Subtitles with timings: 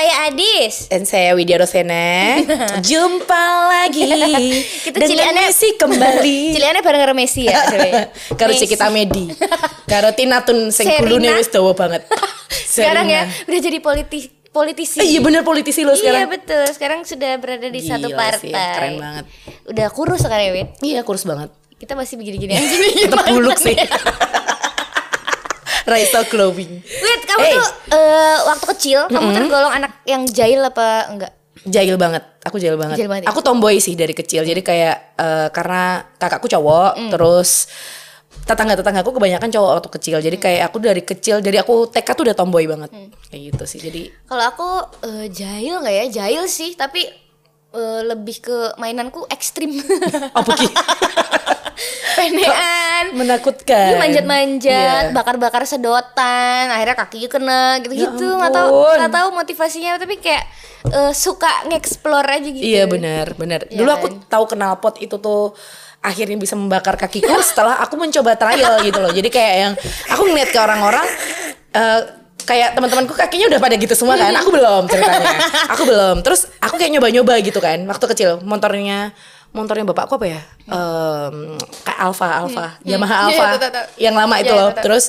[0.00, 0.88] saya Adis.
[0.88, 2.40] Dan saya Widya Rosena
[2.88, 4.08] Jumpa lagi
[4.88, 7.60] Kita ciliannya- Messi kembali Ciliannya bareng karo Messi ya.
[8.32, 8.64] Karo Messi.
[8.64, 9.28] kita Medi
[9.84, 12.08] Karo Tinatun sing kulune wis dawa banget
[12.48, 14.18] Sekarang ya udah jadi politi
[14.50, 14.98] politisi.
[14.98, 16.64] Eh, Iya bener politisi lo Iya sekarang betul.
[16.70, 18.40] Sekarang sudah berada di satu Gila partai.
[18.40, 19.24] sih, keren banget.
[19.64, 20.68] Udah kurus sekarang ya, Win.
[20.80, 22.76] Iya kurus banget Kita masih begini-gini aja.
[23.04, 23.76] Tetep buluk sih
[25.90, 27.54] Raisa glowing Wait, kamu Hey.
[27.54, 31.32] tuh eh, waktu kecil kamu tergolong anak yang jahil apa enggak?
[31.60, 32.96] Jahil banget, aku jahil banget.
[32.96, 33.28] Jahil banget ya?
[33.28, 34.42] Aku tomboy sih dari kecil.
[34.42, 37.10] Jadi kayak eh, karena kakakku cowok, Mm.
[37.10, 37.68] terus
[38.40, 40.16] tetangga-tetanggaku kebanyakan cowok waktu kecil.
[40.20, 40.42] Jadi Mm.
[40.42, 42.88] kayak aku dari kecil, dari aku TK tuh udah tomboy banget.
[43.28, 43.76] Kayak gitu sih.
[43.78, 44.68] Jadi Kalau aku
[45.04, 46.04] eh, jahil nggak ya?
[46.08, 47.04] Jahil sih, tapi
[47.70, 49.76] eh, lebih ke mainanku ekstrim.
[50.36, 50.72] oh begitu.
[52.14, 53.04] Penean.
[53.12, 53.90] Menakutkan.
[53.90, 55.12] Iya, manjat-manjat, Iya.
[55.12, 58.26] bakar-bakar sedotan, akhirnya kakinya kena gitu-gitu.
[58.26, 58.96] Ya Nggak tahu, ampun.
[58.98, 60.44] nggak tahu motivasinya, tapi kayak
[60.86, 62.62] eh, suka nge-explore aja gitu.
[62.62, 63.60] Iya benar, benar.
[63.66, 64.14] Iya Dulu aku kan?
[64.28, 65.52] tahu knalpot itu tuh
[66.00, 69.10] akhirnya bisa membakar kakiku setelah aku mencoba trial gitu loh.
[69.10, 69.72] Jadi kayak yang
[70.08, 71.04] aku ngeliat ke orang-orang
[71.70, 72.00] eh,
[72.40, 74.32] kayak teman-temanku kakinya udah pada gitu semua kan.
[74.34, 75.36] Aku belum ceritanya.
[75.70, 76.16] Aku belum.
[76.20, 78.30] Terus aku kayak nyoba-nyoba gitu kan waktu kecil.
[78.40, 79.12] Motornya
[79.50, 80.40] motornya bapakku apa ya?
[80.70, 83.86] Em, kayak Alfa, Alfa, Yamaha Iya, Alfa, tahu, tahu, tahu.
[83.98, 84.70] yang lama itu Iya, loh.
[84.78, 85.04] Terus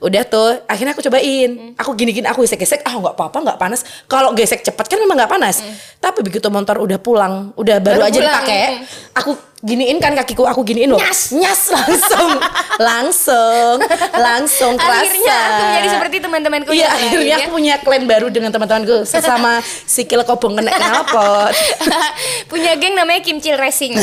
[0.00, 1.76] udah tuh, akhirnya aku cobain.
[1.76, 3.80] Aku gini-gini, aku gesek-gesek, ah nggak apa-apa, nggak panas.
[4.08, 5.60] Kalau gesek cepat kan memang nggak panas.
[6.00, 8.84] Tapi begitu motor udah pulang, udah baru, Baru aja pulang, dipakai, mm.
[9.20, 9.30] aku
[9.62, 10.98] giniin kan kakiku, aku giniin loh.
[10.98, 11.30] Nyas.
[11.38, 12.30] nyas langsung,
[12.90, 13.76] langsung,
[14.10, 15.06] langsung kerasa.
[15.06, 17.36] Akhirnya aku menjadi seperti teman-temanku Iya, akhirnya ya.
[17.46, 21.54] aku punya klan baru dengan teman-temanku sesama sikil kobong kena knalpot.
[22.50, 23.94] Punya geng namanya Kimcil Racing.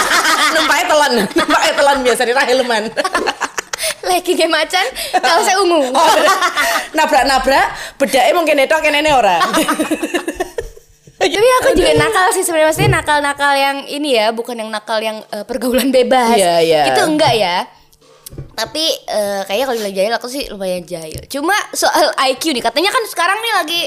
[0.54, 2.34] Numpaknya telan, numpaknya telan biasa di.
[4.04, 5.94] Lagi macan, kalau saya ungu.
[5.94, 6.14] Oh,
[6.92, 9.38] nabrak-nabrak, bedaknya mungkin itu kene ora.
[11.30, 15.22] Tapi aku juga nakal sih sebenarnya maksudnya nakal-nakal yang ini ya, bukan yang nakal yang
[15.32, 16.36] eh, pergaulan bebas.
[16.36, 16.82] Iya, iya.
[16.92, 17.56] Itu enggak ya.
[18.54, 21.20] Tapi eh, kayaknya kalau bilang jahil aku sih lumayan jahil.
[21.30, 23.82] Cuma soal IQ nih, katanya kan sekarang nih lagi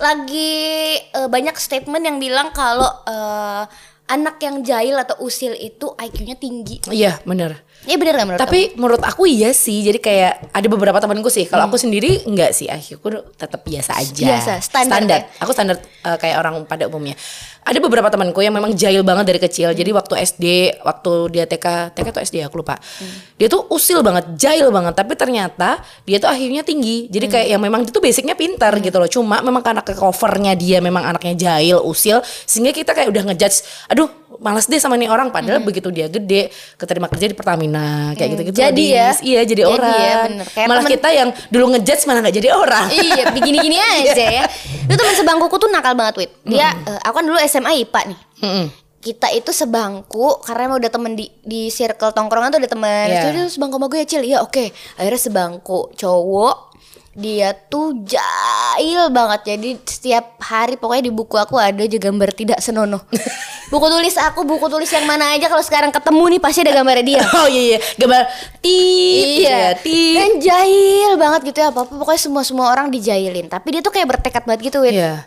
[0.00, 0.52] lagi
[1.00, 3.64] eh, banyak statement yang bilang kalau eh,
[4.12, 6.84] anak yang jahil atau usil itu IQ-nya tinggi.
[6.92, 7.64] Iya, bener.
[7.82, 8.46] Iya bener gak menurut kamu?
[8.46, 9.82] Tapi menurut aku iya sih.
[9.82, 11.50] Jadi kayak ada beberapa temanku sih.
[11.50, 12.70] Kalau aku sendiri enggak sih.
[12.70, 14.22] Aku tetap biasa aja.
[14.22, 14.30] Hmm.
[14.38, 15.18] Biasa, standar ya?
[15.42, 17.18] Aku standar eh, kayak orang pada umumnya.
[17.62, 19.70] Ada beberapa temanku yang memang jahil banget dari kecil.
[19.70, 20.46] Jadi waktu SD,
[20.82, 22.78] waktu dia TK, TK atau SD aku lupa.
[22.78, 23.18] Hmm.
[23.38, 24.94] Dia tuh usil banget, jahil banget.
[24.94, 27.10] Tapi ternyata dia tuh akhirnya tinggi.
[27.10, 27.34] Jadi Hmm.
[27.34, 29.10] kayak yang memang itu basicnya pintar gitu loh.
[29.10, 32.22] Cuma memang karena ke covernya dia memang anaknya jahil, usil.
[32.46, 33.90] Sehingga kita kayak udah ngejudge.
[33.90, 35.28] Aduh males deh sama nih orang.
[35.28, 38.14] Padahal begitu dia gede, keterima kerja di Pertamina.
[38.14, 38.54] Kayak gitu-gitu.
[38.54, 38.66] Hmm.
[38.66, 39.08] Jadi ya.
[39.14, 39.98] Iya jadi, Jadi orang.
[39.98, 40.46] ya, bener.
[40.46, 42.86] Kayak malah temen- kita yang dulu ngejudge malah nggak jadi orang.
[42.92, 44.44] iya begini-gini aja ya
[44.82, 48.18] itu teman sebangkuku tuh nakal banget wit dia eh, aku kan dulu SMA IPA nih
[48.40, 48.66] Mm-mm.
[48.98, 53.22] kita itu sebangku karena emang udah temen di di circle tongkrongan tuh udah temen Iya.
[53.24, 54.64] Jadi sebangku sama gue ya Cil ya oke
[54.94, 56.71] akhirnya sebangku cowok
[57.12, 62.58] dia tuh jahil banget jadi setiap hari pokoknya di buku aku ada aja gambar tidak
[62.64, 63.04] senonoh
[63.72, 67.04] buku tulis aku buku tulis yang mana aja kalau sekarang ketemu nih pasti ada gambarnya
[67.04, 68.22] dia Oh iya iya gambar
[68.64, 70.16] tit Iya, ya, tit.
[70.16, 73.48] dan jahil banget gitu ya apa apa pokoknya semua semua orang dijailin.
[73.48, 74.94] Tapi dia tuh kayak bertekad banget gitu, Win.
[74.94, 75.26] Iya.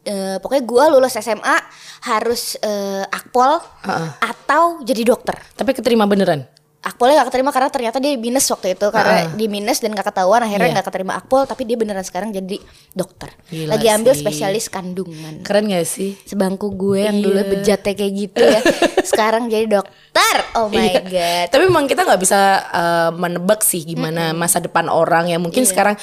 [0.00, 1.56] Eh, pokoknya gua lulus SMA
[2.04, 4.08] harus eh, akpol Heeh.
[4.20, 5.36] atau jadi dokter.
[5.54, 6.44] Tapi keterima beneran.
[6.90, 9.38] Akpolnya gak keterima karena ternyata dia minus waktu itu karena Heeh.
[9.38, 10.74] di minus dan gak ketahuan akhirnya Iya.
[10.74, 12.58] nggak keterima akpol tapi dia beneran sekarang jadi
[12.90, 13.30] dokter.
[13.46, 14.20] Gila Lagi ambil sih.
[14.20, 15.40] spesialis kandungan.
[15.40, 16.18] Keren gak sih?
[16.24, 17.46] Sebangku gue yang dulu Iya.
[17.48, 18.60] bejatnya kayak gitu ya.
[19.10, 20.36] sekarang jadi dokter.
[20.54, 21.00] Oh my Iya.
[21.00, 21.46] god.
[21.48, 25.70] Tapi memang kita nggak bisa uh, menebak sih gimana masa depan orang yang mungkin Iya.
[25.70, 25.94] sekarang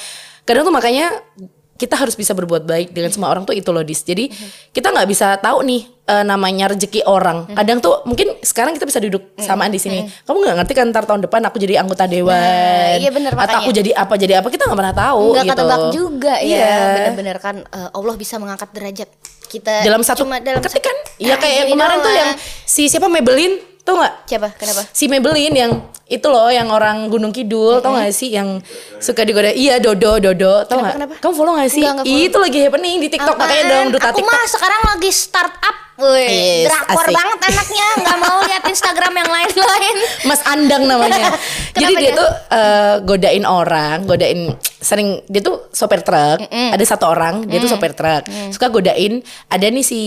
[0.42, 1.12] kadang tuh makanya
[1.78, 4.02] kita harus bisa berbuat baik dengan semua orang tuh itu loh dis.
[4.02, 4.26] Jadi
[4.68, 7.46] kita nggak bisa tahu nih uh, namanya rezeki orang.
[7.48, 10.02] Kadang tuh mungkin sekarang kita bisa duduk samaan di sini.
[10.20, 12.34] Kamu nggak ngerti kan ntar tahun depan aku jadi anggota dewan.
[12.34, 13.58] Nah, iya bener, Atau makanya.
[13.60, 15.52] aku jadi apa jadi apa kita nggak pernah tahu nggak gitu.
[15.54, 16.58] ketebak juga Iya.
[16.58, 19.08] ya benar-benar kan eh, Allah bisa mengangkat derajat
[19.46, 20.92] kita Dalam satu dalam ketik kan?
[20.98, 22.30] satu- Iya Ah, kayak yang kemarin tuh yang
[22.64, 24.14] si siapa Maybelline tuh nggak?
[24.24, 25.72] siapa kenapa si Maybelline yang
[26.04, 28.60] itu loh yang orang Gunung Kidul tau gak sih yang
[28.96, 31.14] suka digoda iya Dodo Dodo tau Kenapa, gak kenapa?
[31.20, 32.24] kamu follow gak sih Enggak, enggak follow.
[32.24, 33.72] itu lagi happening di TikTok makanya Apaan?
[33.74, 37.14] dong duta aku TikTok mah sekarang lagi start up Wih, Yes, drakor asik.
[37.18, 39.96] banget anaknya, nggak mau lihat Instagram yang lain-lain.
[40.24, 41.34] Mas Andang namanya.
[41.74, 42.18] Jadi dia dia?
[42.18, 46.38] tuh eh, godain orang, godain sering dia tuh sopir truk.
[46.46, 48.22] Ada satu orang, dia tuh sopir truk.
[48.54, 49.18] Suka godain,
[49.50, 50.02] ada nih si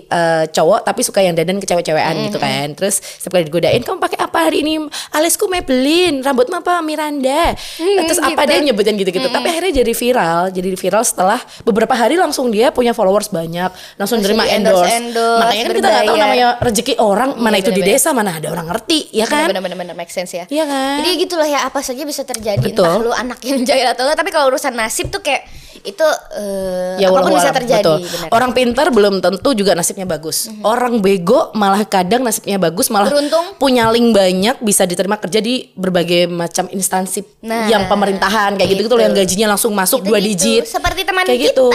[0.00, 2.72] eh, cowok tapi suka yang dandan ke cewek-cewekan gitu kan.
[2.72, 4.80] Terus setiap kali digodain, "Kamu pakai apa hari ini?"
[5.12, 8.48] "Alisku Maybelline." "Rambutmu apa?" "Miranda." Terus apa gitu.
[8.48, 9.28] dia nyebutin gitu-gitu.
[9.28, 13.68] Tapi akhirnya jadi viral, jadi viral setelah beberapa hari langsung dia punya followers banyak,
[14.00, 14.88] langsung terima di endorse.
[15.38, 18.00] Makanya kan kita nggak tahu namanya rezeki orang, mana Iya, itu di bener-bener.
[18.00, 19.46] desa, mana ada orang ngerti, ya kan?
[19.48, 20.44] Bener-bener make sense ya.
[20.46, 20.94] Iya kan?
[20.98, 22.84] Jadi gitulah ya apa saja bisa terjadi Betul.
[22.84, 25.44] entah lu anak yang jahil atau enggak tapi kalau urusan nasib tuh kayak
[25.80, 26.02] itu
[26.34, 28.28] eh, ya apa pun walau bisa terjadi betul.
[28.28, 30.50] Orang pintar belum tentu juga nasibnya bagus.
[30.60, 33.54] Orang bego malah kadang nasibnya bagus, malah Beruntung.
[33.56, 38.80] punya link banyak bisa diterima kerja di berbagai macam instansi Nah, yang pemerintahan kayak gitu
[38.80, 39.06] gitu loh gitu.
[39.06, 40.10] yang gajinya langsung masuk Gitu-gitu.
[40.10, 40.62] dua digit.
[40.66, 41.50] Seperti teman kayak kita.
[41.52, 41.66] gitu.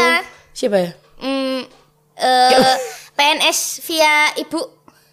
[0.51, 0.89] Siapa ya?
[1.17, 1.59] Hmm,
[2.13, 2.77] eh,
[3.13, 4.62] PNS via ibu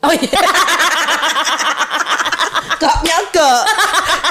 [0.01, 0.33] Oh iya.
[2.81, 3.51] Kak nyaka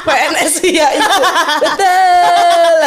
[0.02, 1.20] PNS ya itu.
[1.62, 2.82] Betul.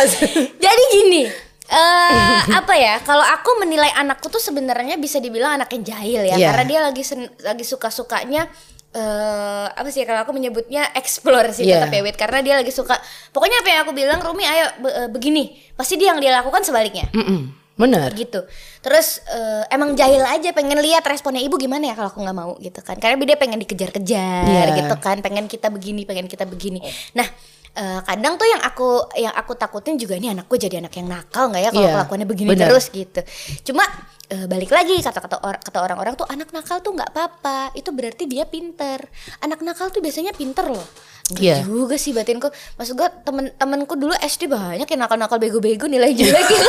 [0.59, 1.23] Jadi gini,
[1.69, 2.99] eh apa ya?
[3.01, 6.49] Kalau aku menilai anakku tuh sebenarnya bisa dibilang anak yang jahil ya, Iya.
[6.51, 8.51] karena dia lagi sen- lagi suka-sukanya
[8.93, 11.81] eh apa sih kalau aku menyebutnya explore sih Iya.
[11.81, 12.93] tetap ya karena dia lagi suka
[13.31, 16.61] pokoknya apa yang aku bilang Rumi ayo be- eh, begini pasti dia yang dia lakukan
[16.61, 17.62] sebaliknya Mm-mm.
[17.83, 18.11] Bener.
[18.15, 18.41] gitu.
[18.79, 22.55] Terus eh, emang jahil aja pengen lihat responnya ibu gimana ya kalau aku nggak mau
[22.57, 22.97] gitu kan.
[22.97, 24.79] Karena dia pengen dikejar-kejar Iya.
[24.79, 25.19] gitu kan.
[25.19, 26.79] Pengen kita begini pengen kita begini.
[27.13, 27.27] Nah
[27.73, 31.49] eh, kadang tuh yang aku yang aku takutin juga nih anakku jadi anak yang nakal
[31.49, 32.69] nggak ya kalau Iya, kelakuannya begini benar.
[32.71, 33.21] terus gitu.
[33.67, 33.83] Cuma
[34.29, 37.73] eh, balik lagi kata-kata or- kata orang-orang tuh anak nakal tuh nggak apa-apa.
[37.75, 39.01] Itu berarti dia pinter.
[39.41, 40.85] Anak nakal tuh biasanya pinter loh
[41.31, 41.57] Enggak Iya.
[41.63, 42.51] juga sih batinku.
[42.51, 46.67] Maksud gue temen-temenku dulu SD banyak yang nakal-nakal bego-bego nilai jelek gitu.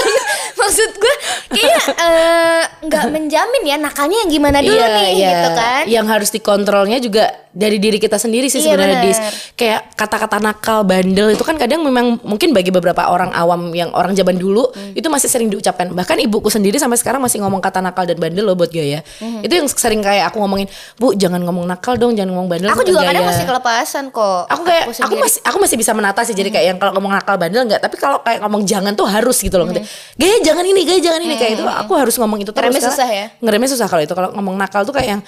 [0.53, 1.15] Maksud gue
[1.49, 5.83] kayaknya eh, nggak menjamin ya nakalnya yang gimana dulu nih gitu kan.
[5.85, 9.07] Yang harus dikontrolnya juga dari diri kita sendiri sih Iya, sebenarnya benar.
[9.07, 9.19] Dis.
[9.53, 14.11] Kayak kata-kata nakal, bandel itu kan kadang memang mungkin bagi beberapa orang awam yang orang
[14.11, 14.97] zaman dulu Hmm.
[14.97, 15.93] itu masih sering diucapkan.
[15.93, 19.05] Bahkan ibuku sendiri sampai sekarang masih ngomong kata nakal dan bandel loh buat Gaya.
[19.21, 19.45] Hmm.
[19.45, 20.65] Itu yang sering kayak aku ngomongin,
[20.97, 24.45] "Bu, jangan ngomong nakal dong, jangan ngomong bandel." Aku juga kadang Gaya." masih kelepasan kok
[24.49, 25.21] aku kayak aku, sendiri.
[25.21, 27.95] masih aku masih bisa menata sih jadi kayak yang kalau ngomong nakal bandel enggak tapi
[27.95, 31.51] kalau kayak ngomong jangan tuh harus gitu loh gaya jangan ini gaya jangan ini kayak
[31.57, 33.25] itu aku harus ngomong itu terus Ngeremnya susah ya?
[33.37, 35.21] ngeremnya susah kalau itu kalau ngomong nakal tuh kayak yang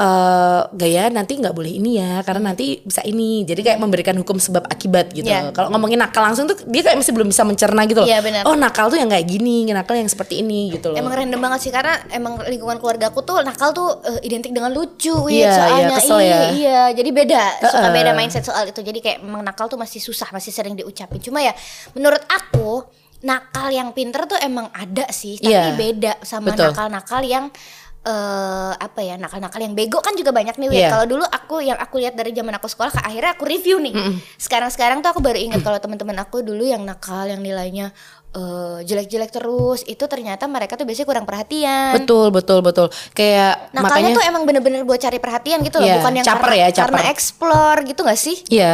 [0.00, 3.44] eh gaya nanti nggak boleh ini ya karena nanti bisa ini.
[3.44, 5.28] Jadi kayak memberikan hukum sebab akibat gitu.
[5.28, 5.52] Iya.
[5.52, 8.08] kalau ngomongin nakal langsung tuh dia kayak masih belum bisa mencerna gitu loh.
[8.08, 8.42] Iya, benar.
[8.48, 10.96] oh nakal tuh yang kayak gini nakal yang seperti ini gitu loh.
[10.96, 14.72] Emang random banget sih karena emang lingkungan keluarga aku tuh nakal tuh eh, identik dengan
[14.72, 16.40] lucu Wit, Iya, soalnya iya, kesel iya, ya.
[16.56, 16.80] iya.
[16.96, 17.92] Jadi beda suka Heeh.
[17.92, 18.80] beda mindset soal itu.
[18.80, 21.20] Jadi kayak emang nakal tuh masih susah masih sering diucapin.
[21.20, 21.52] Cuma ya
[21.92, 22.88] menurut aku
[23.20, 27.52] nakal yang pinter tuh emang ada sih tapi Iya, beda sama nakal-nakal yang
[28.00, 30.68] eh apa ya nakal-nakal yang bego kan juga banyak nih.
[30.72, 30.88] Iya.
[30.88, 33.92] kalau dulu aku yang aku lihat dari zaman aku sekolah ke akhirnya aku review nih
[34.40, 37.92] sekarang-sekarang tuh aku baru ingat kalau teman-teman aku dulu yang nakal yang nilainya
[38.30, 43.82] eh, jelek-jelek terus itu ternyata mereka tuh biasanya kurang perhatian betul betul betul kayak Nakalnya
[43.82, 46.68] makanya tuh emang bener-bener buat cari perhatian gitu loh, Iya, bukan yang caper karena, ya,
[46.70, 46.84] caper.
[46.94, 48.36] karena explore gitu gak sih?
[48.48, 48.72] Iya,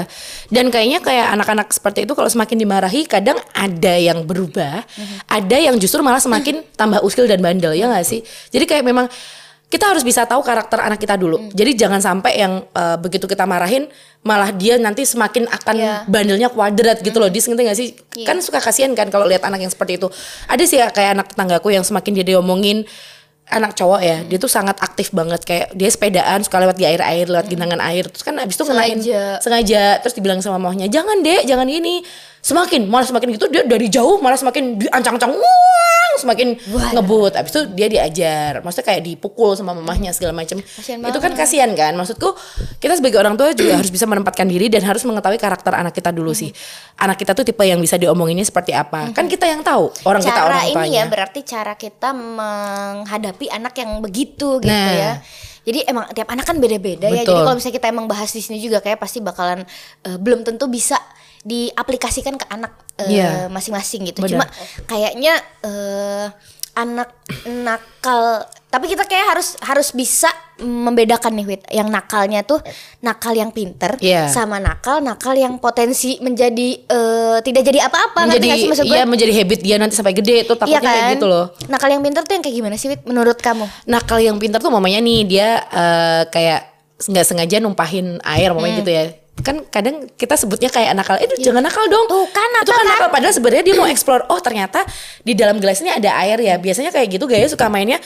[0.53, 4.85] dan kayaknya kayak anak-anak seperti itu kalau semakin dimarahi kadang ada yang berubah,
[5.26, 8.20] ada yang justru malah semakin tambah usil dan bandel ya nggak sih?
[8.53, 9.08] Jadi kayak memang
[9.66, 11.50] kita harus bisa tahu karakter anak kita dulu.
[11.50, 13.91] Jadi jangan sampai yang eh, begitu kita marahin
[14.22, 15.94] malah dia nanti semakin akan Iya.
[16.06, 17.26] bandelnya kuadrat gitu loh.
[17.26, 17.88] Dis ngerti gak sih?
[18.22, 20.06] Kan suka kasihan kan kalau lihat anak yang seperti itu.
[20.46, 22.86] Ada sih ya kayak anak tetanggaku yang semakin dia diomongin
[23.46, 27.31] anak cowok ya, dia tuh sangat aktif banget kayak dia sepedaan suka lewat di air-air,
[27.31, 28.02] lewat genangan air.
[28.10, 29.22] Terus kan abis itu ngenain Sengaja.
[29.38, 32.02] sengaja terus dibilang sama mamahnya jangan dek jangan ini
[32.43, 35.31] semakin malah semakin gitu dia dari jauh malah semakin diancang-ancang!
[36.17, 36.49] Semakin
[36.93, 37.32] ngebut.
[37.35, 38.61] Abis itu dia diajar.
[38.61, 41.93] Maksudnya kayak dipukul sama mamahnya segala macam itu kan kasihan kan?
[41.94, 42.32] Maksudku
[42.79, 46.11] kita sebagai orang tua juga harus bisa menempatkan diri dan harus mengetahui karakter anak kita
[46.11, 46.51] dulu sih.
[46.96, 49.13] Anak kita tuh tipe yang bisa diomonginnya seperti apa.
[49.13, 50.99] Kan kita yang tahu orang kita cara orang ini tuanya.
[50.99, 54.93] ya berarti cara kita menghadapi anak yang begitu gitu Nah.
[54.93, 55.13] ya.
[55.67, 57.27] Jadi emang tiap anak kan beda-beda ya.
[57.27, 59.67] Jadi kalau misalnya kita emang bahas di sini juga kayak pasti bakalan
[60.06, 60.94] eh, belum tentu bisa
[61.46, 63.46] diaplikasikan ke anak eh, Iya.
[63.46, 64.19] masing-masing gitu.
[64.19, 64.31] Benar.
[64.34, 64.44] Cuma
[64.84, 66.26] kayaknya eh,
[66.74, 67.08] anak
[67.46, 72.60] nakal tapi kita kayak harus harus bisa membedakan nih Wit yang nakalnya tuh
[73.00, 74.29] nakal yang pinter Iya.
[74.29, 78.93] sama nakal nakal yang potensi menjadi eh, tidak jadi apa-apa menjadi sih maksud gue?
[78.93, 81.12] iya menjadi habit dia nanti sampai gede tuh takutnya kayak kan?
[81.17, 83.65] gitu loh Nakal yang pinter tuh yang kayak gimana sih Wit menurut kamu?
[83.86, 86.60] nakal yang pintar tuh mamanya nih dia eh, kayak
[86.98, 88.82] nggak sengaja numpahin air mamanya Hmm.
[88.82, 89.05] gitu ya
[89.44, 91.16] kan kadang kita sebutnya kayak nakal.
[91.20, 92.08] Eh jangan nakal dong.
[92.08, 92.86] Tuh, kan itu nakal kan kan?
[92.96, 94.81] nakal padahal sebenarnya dia mau explore oh ternyata
[95.20, 96.56] di dalam gelas ini ada air ya.
[96.56, 98.00] Biasanya kayak gitu gaya suka mainnya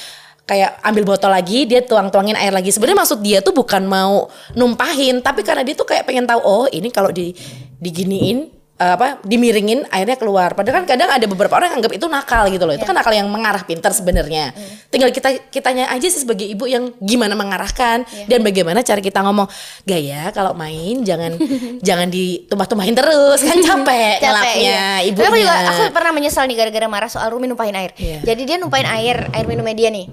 [0.48, 2.74] kayak ambil botol lagi dia tuang-tuangin air lagi.
[2.74, 4.26] Sebenarnya maksud dia tuh bukan mau
[4.58, 7.30] numpahin tapi karena dia tuh kayak pengen tahu oh ini kalau di
[7.78, 12.48] diginiin apa dimiringin airnya keluar padahal kan kadang ada beberapa orang yang anggap itu nakal
[12.48, 14.56] gitu loh itu kan nakal yang mengarah pintar sebenarnya
[14.88, 19.46] tinggal kita kitanya aja sih sebagai ibu yang gimana mengarahkan dan bagaimana cara kita ngomong
[19.84, 21.36] gaya kalau main jangan
[21.86, 25.04] jangan ditumpah-tumpahin terus kan capek ngelapnya iya.
[25.04, 27.92] ibunya Tapi aku juga aku pernah menyesal nih gara-gara marah soal Rumi numpahin air.
[27.96, 28.18] Iya.
[28.24, 30.06] Jadi dia numpahin air, air minumnya dia nih.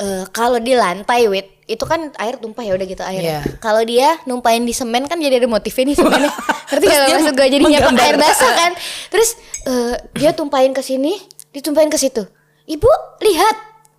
[0.00, 3.20] Eh, kalau di lantai wit itu kan air tumpah ya udah gitu air.
[3.20, 3.40] Iya.
[3.60, 6.32] Kalau dia numpahin di semen kan jadi ada motifnya nih semennya.
[6.72, 8.72] Ngerti gak dia maksud gue jadi nyiapin air basah kan.
[9.12, 9.36] Terus
[9.68, 11.20] eh, dia tumpahin ke sini,
[11.52, 12.24] ditumpahin ke situ.
[12.64, 12.90] Ibu
[13.28, 13.56] lihat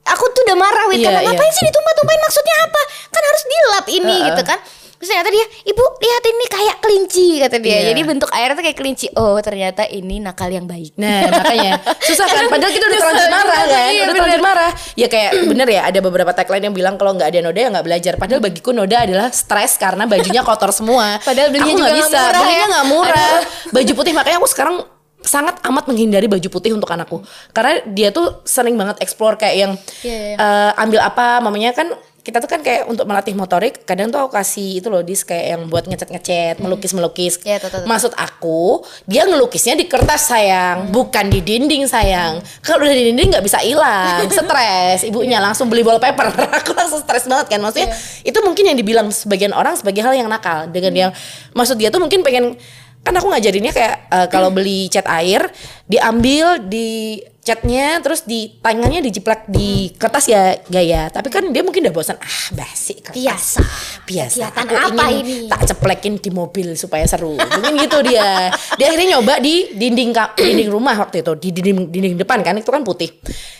[0.10, 1.30] aku tuh udah marah wit Iya, karena iya.
[1.38, 2.82] ngapain sih ditumpah-tumpahin maksudnya apa?
[3.14, 4.28] Kan harus dilap ini Heeh.
[4.34, 4.60] gitu kan.
[5.02, 7.74] Terus ternyata dia, ibu lihat ini kayak kelinci kata dia.
[7.74, 7.82] Iya.
[7.90, 9.06] Jadi bentuk airnya tuh kayak kelinci.
[9.18, 10.94] Oh ternyata ini nakal yang baik.
[11.02, 11.82] Nah makanya.
[12.06, 12.46] Susah kan?
[12.54, 13.90] Padahal kita udah terlanjur marah kan?
[13.90, 14.72] Iya, udah terlanjur marah.
[14.94, 17.86] Ya kayak bener ya ada beberapa tagline yang bilang kalau nggak ada noda ya nggak
[17.90, 18.14] belajar.
[18.22, 21.18] Padahal bagiku noda adalah stres karena bajunya kotor semua.
[21.26, 22.20] Padahal belinya juga nggak bisa.
[22.22, 22.66] murah belinya ya.
[22.70, 23.34] nggak murah.
[23.74, 24.76] Baju putih makanya aku sekarang
[25.22, 27.22] sangat amat menghindari baju putih untuk anakku.
[27.54, 29.72] Karena dia tuh sering banget explore kayak yang
[30.06, 30.36] Iya, iya.
[30.38, 31.42] eh, ambil apa.
[31.42, 31.90] Mamanya kan
[32.22, 35.46] kita tuh kan kayak untuk melatih motorik kadang tuh aku kasih itu loh dis kayak
[35.58, 37.42] yang buat ngecat-ngecat melukis-melukis.
[37.42, 37.90] Iya, tahu, tahu, tahu.
[37.90, 38.62] maksud aku
[39.10, 40.94] dia ngelukisnya di kertas sayang.
[40.94, 42.38] Bukan di dinding sayang.
[42.62, 45.02] Kalau udah di dinding nggak bisa hilang stres.
[45.10, 46.30] Ibunya langsung beli wallpaper.
[46.62, 47.60] Aku langsung stres banget kan.
[47.60, 47.90] Maksudnya
[48.22, 50.70] itu mungkin yang dibilang sebagian orang sebagai hal yang nakal.
[50.70, 51.12] Dengan yang
[51.58, 52.54] maksud dia tuh mungkin pengen
[53.02, 55.50] kan aku ngajarinnya kayak eh, kalau beli cat air
[55.90, 61.10] diambil di catnya terus di tangannya dijiplak di kertas ya gaya.
[61.10, 63.18] Tapi kan dia mungkin udah bosan ah basi kertas.
[63.18, 63.62] Biasa.
[64.06, 64.38] biasa.
[64.54, 65.50] Kegiatan aku apa ingin ini?
[65.50, 67.34] tak ceplekin di mobil supaya seru.
[67.34, 68.54] Mungkin gitu dia.
[68.78, 72.70] Dia akhirnya nyoba di dinding dinding rumah waktu itu di dinding dinding depan kan itu
[72.70, 73.10] kan putih.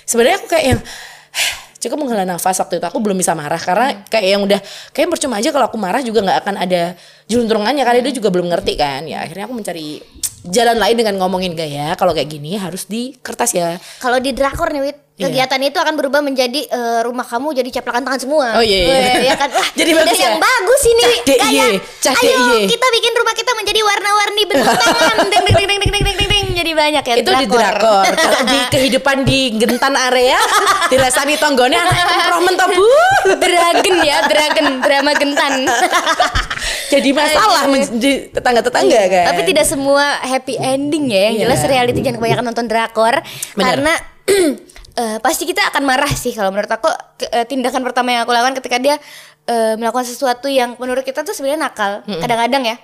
[0.06, 0.80] Sebenarnya aku kayak yang
[1.82, 2.86] cukup menghela nafas waktu itu.
[2.86, 4.08] Aku belum bisa marah karena hmm.
[4.08, 4.60] kayak yang udah
[4.94, 6.94] kayak percuma aja kalau aku marah juga nggak akan ada
[7.26, 8.20] jelunturungannya karena dia hmm.
[8.22, 9.02] juga belum ngerti kan.
[9.10, 10.00] Ya akhirnya aku mencari
[10.42, 13.78] jalan lain dengan ngomongin gak ya kalau kayak gini harus di kertas ya.
[14.02, 15.30] Kalau di drakor nih Wit iya.
[15.30, 15.70] kegiatan yeah.
[15.70, 18.48] itu akan berubah menjadi uh, rumah kamu jadi caplakan tangan semua.
[18.58, 19.34] Oh iya iya.
[19.34, 19.50] Ya kan?
[19.58, 20.26] Wah, jadi bagus ya?
[20.34, 21.04] yang bagus ini.
[22.02, 22.68] Cah kayak iya, ayo iya.
[22.70, 25.16] kita bikin rumah kita menjadi warna-warni bentuk tangan.
[25.30, 26.31] Ding ding ding ding ding ding
[26.62, 30.38] jadi banyak ya itu di drakor kalau di kehidupan di gentan area
[30.88, 32.86] dirasani tonggone anak kompromen toh bu
[33.34, 35.66] Dragon ya, dragon drama gentan.
[36.94, 41.18] jadi masalah di tetangga-tetangga kan Tapi tidak semua happy ending ya.
[41.24, 41.42] Yang Iya.
[41.42, 43.16] jelas reality jangan kebanyakan nonton drakor
[43.56, 43.66] Benar.
[43.66, 43.94] karena
[45.02, 48.32] eh, pasti kita akan marah sih kalau menurut aku ke- eh, tindakan pertama yang aku
[48.32, 48.96] lakukan ketika dia
[49.44, 51.92] eh, melakukan sesuatu yang menurut kita tuh sebenarnya nakal.
[52.06, 52.78] Kadang-kadang ya.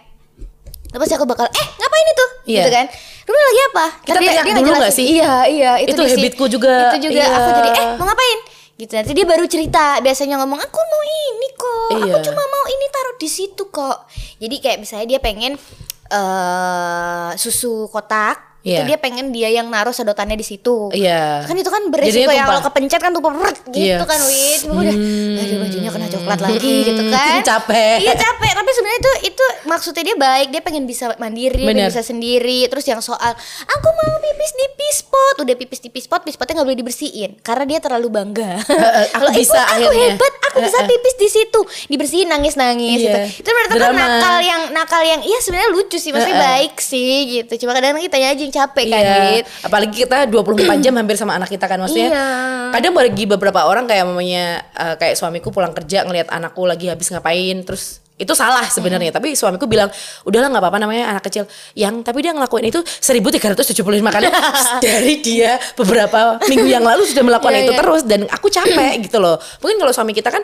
[0.88, 2.58] Terus pasti aku bakal eh ngapain itu Iya.
[2.58, 2.86] gitu kan
[3.24, 4.80] Rumi lagi apa Kita teriak dulu ngejelasin.
[4.80, 5.06] nggak sih?
[5.10, 6.74] iya iya itu, Itu dia habitku juga.
[6.90, 7.28] itu juga Iya.
[7.30, 8.40] aku jadi eh mau ngapain
[8.78, 12.16] gitu nanti dia baru cerita biasanya ngomong aku mau ini kok aku Iya.
[12.24, 13.98] cuma mau ini taruh di situ kok
[14.38, 15.60] jadi kayak misalnya dia pengen
[16.08, 18.78] eh susu kotak Iya.
[18.78, 20.92] itu dia pengen dia yang naruh sedotannya di situ.
[20.92, 21.48] Iya.
[21.48, 22.44] kan itu kan beresiko tumpah.
[22.46, 24.04] kalau kepencet kan tumpah beret gitu Iya.
[24.04, 24.96] kan wit Cuma udah
[25.38, 27.40] aduh bajunya kena coklat lagi gitu kan.
[27.50, 27.98] Capek.
[28.02, 28.52] iya capek.
[28.54, 30.48] Tapi sebenarnya itu itu maksudnya dia baik.
[30.50, 32.68] Dia pengen bisa mandiri dia bisa sendiri.
[32.68, 33.32] Terus yang soal
[33.64, 37.32] aku mau pipis di pispot udah pipis di pispot pispotnya nggak boleh dibersihin.
[37.40, 38.52] Karena dia terlalu bangga.
[39.08, 40.34] Aku Kalau, "Ibu, bisa aku akhirnya." hebat.
[40.48, 41.60] Aku bisa pipis di situ.
[41.88, 43.06] Dibersihin nangis nangis Iya.
[43.06, 46.10] gitu itu berarti kan nakal yang nakal yang iya sebenarnya lucu sih.
[46.10, 46.50] Maksudnya Heeh.
[46.66, 47.54] baik sih gitu.
[47.62, 51.48] Cuma kadang-kadang kita aja yang capek kan Iya, apalagi kita 24 jam hampir sama anak
[51.48, 52.10] kita kan maksudnya.
[52.10, 52.28] Iya.
[52.74, 57.08] Kadang bagi beberapa orang kayak mamanya eh, kayak suamiku pulang kerja ngelihat anakku lagi habis
[57.08, 59.94] ngapain terus itu salah sebenarnya tapi suamiku bilang
[60.26, 61.46] udahlah nggak apa-apa namanya anak kecil
[61.78, 64.26] yang tapi dia ngelakuin itu 1375 kali
[64.90, 67.80] dari dia beberapa minggu yang lalu sudah melakukan Iya, itu iya.
[67.86, 70.42] terus dan aku capek gitu loh mungkin kalau suami kita kan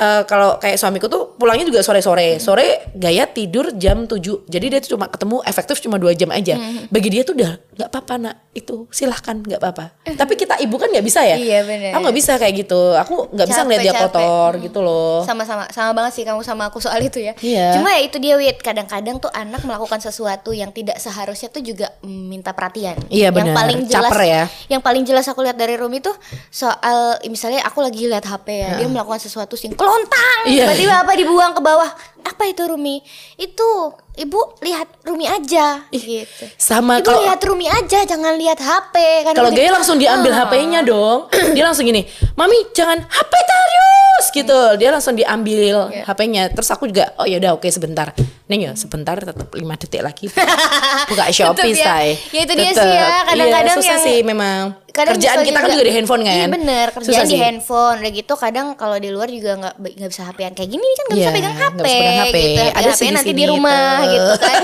[0.00, 4.16] eh, kalau kayak suamiku tuh pulangnya juga sore-sore sore gaya tidur jam 7
[4.46, 6.88] jadi dia tuh cuma ketemu efektif cuma dua jam aja Hmm.
[6.88, 9.84] bagi dia tuh udah nggak apa-apa nak itu silahkan nggak apa-apa
[10.20, 11.92] tapi kita ibu kan nggak bisa ya Iya, bener.
[11.92, 14.04] aku nggak bisa kayak gitu aku nggak bisa ngeliat dia capek.
[14.08, 17.32] kotor gitu loh sama-sama sama banget sih kamu sama aku soal itu ya.
[17.36, 17.74] Iya.
[17.74, 21.90] Cuma ya itu dia wit kadang-kadang tuh anak melakukan sesuatu yang tidak seharusnya tuh juga
[22.00, 22.96] minta perhatian.
[23.08, 23.54] Iya, Yang benar.
[23.54, 24.42] paling jelas Caper ya.
[24.68, 26.14] Yang paling jelas aku lihat dari Rumi tuh
[26.50, 30.70] soal misalnya aku lagi lihat HP ya, dia melakukan sesuatu sing kelontang, Iya.
[30.70, 31.90] tiba-tiba apa dibuang ke bawah.
[32.22, 33.02] Apa itu Rumi?
[33.34, 38.94] Itu ibu lihat Rumi aja gitu sama ibu kalau lihat Rumi aja jangan lihat HP
[39.24, 39.58] kan kalau gitu.
[39.58, 40.44] Gaya langsung diambil Ah.
[40.44, 41.32] HP-nya dong.
[41.56, 44.60] Dia langsung gini, "Mami, jangan HP terus." gitu.
[44.76, 46.04] Dia langsung diambil Iya.
[46.04, 46.42] HP-nya.
[46.50, 48.12] Terus aku juga, "Oh ya udah oke sebentar."
[48.46, 50.26] Neng ya, sebentar tetap 5 detik lagi.
[51.08, 51.84] Buka Shopee, ya.
[51.88, 52.06] say.
[52.30, 52.82] Ya itu dia Tetep.
[52.82, 54.62] sih ya, kadang-kadang iya, susah yang- sih memang.
[54.90, 56.34] kadang Kerjaan kita kan juga di handphone kan.
[56.34, 57.38] Iya bener, Susah kerjaan di sih.
[57.38, 57.96] handphone.
[57.96, 61.14] Udah gitu kadang kalau di luar juga nggak nggak bisa HP-an kayak gini kan nggak
[61.14, 62.36] bisa Iya, pegang nggak HP, bisa pegang HP.
[62.36, 62.62] gitu.
[62.74, 64.09] Ada di nanti di rumah tuh.
[64.10, 64.60] Gitu kan.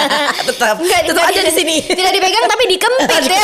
[0.50, 1.76] Tetap, Nggak, tetap ada di sini.
[1.82, 3.42] Tidak dipegang tapi dikempit ya.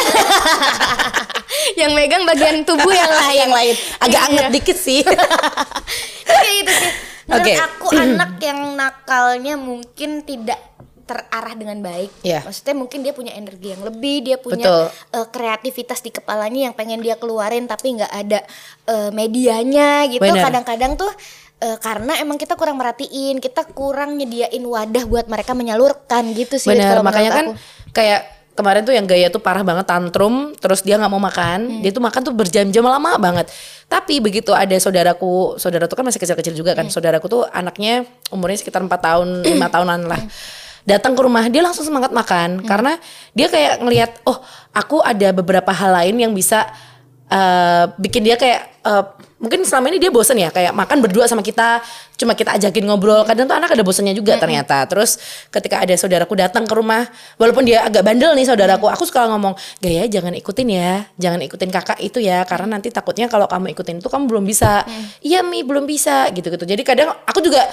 [1.85, 3.37] yang megang bagian tubuh yang lain.
[3.39, 4.29] yang lain agak Iya.
[4.29, 5.01] anget dikit sih.
[6.23, 6.91] Kayak itu sih.
[7.27, 7.53] Menurut Oke.
[7.59, 10.63] aku anak yang nakalnya mungkin tidak
[11.07, 12.11] terarah dengan baik.
[12.23, 12.43] Iya.
[12.43, 14.87] Maksudnya mungkin dia punya energi yang lebih, dia punya Betul.
[15.15, 18.43] eh, kreativitas di kepalanya yang pengen dia keluarin tapi nggak ada
[18.87, 20.23] eh, medianya gitu.
[20.23, 21.11] Kadang-kadang tuh
[21.59, 26.73] eh, karena emang kita kurang merhatiin, kita kurang nyediain wadah buat mereka menyalurkan gitu sih.
[26.73, 27.93] Kalau makanya kan aku.
[27.93, 28.21] kayak
[28.57, 31.29] kemarin tuh yang gaya tuh parah banget tantrum, terus dia nggak mau Hmm.
[31.29, 33.53] makan, dia tuh makan tuh berjam-jam lama banget.
[33.87, 36.85] Tapi begitu ada saudaraku, saudara tuh kan masih kecil-kecil juga Hmm.
[36.85, 39.29] kan, saudaraku tuh anaknya umurnya sekitar 4 tahun,
[39.61, 40.21] lima tahunan lah.
[40.87, 42.67] Datang ke rumah dia langsung semangat makan Hmm.
[42.67, 42.93] karena
[43.37, 44.41] dia kayak ngelihat, oh
[44.73, 46.65] aku ada beberapa hal lain yang bisa
[47.31, 49.05] eh, bikin dia kayak eh,
[49.37, 51.85] mungkin selama ini dia bosen ya kayak makan berdua sama kita
[52.17, 53.23] cuma kita ajakin ngobrol.
[53.29, 54.89] Kadang tuh anak ada bosennya juga ternyata.
[54.89, 55.21] Terus
[55.53, 57.05] ketika ada saudaraku datang ke rumah
[57.37, 59.53] walaupun dia agak bandel nih saudaraku aku suka ngomong
[59.85, 64.01] gaya jangan ikutin ya jangan ikutin kakak itu ya karena nanti takutnya kalau kamu ikutin
[64.01, 64.89] itu kamu belum bisa.
[65.21, 67.67] Iya mi belum bisa gitu gitu jadi kadang aku juga